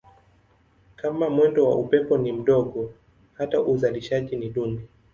[0.95, 2.93] Kama mwendo wa upepo ni mdogo
[3.33, 4.81] hata uzalishaji ni duni.